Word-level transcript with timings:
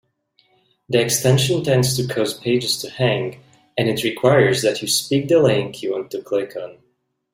The 0.89 0.99
extension 0.99 1.63
tends 1.63 1.95
to 1.95 2.11
cause 2.11 2.33
pages 2.33 2.75
to 2.79 2.89
hang, 2.89 3.43
and 3.77 3.87
it 3.87 4.03
requires 4.03 4.63
that 4.63 4.81
you 4.81 4.87
speak 4.87 5.27
the 5.27 5.39
link 5.39 5.83
you 5.83 5.91
want 5.91 6.09
to 6.09 6.23
click 6.23 6.55
on. 6.55 6.79